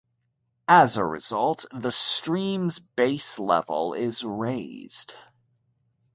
[0.67, 5.13] As a result, the stream's base level is raised.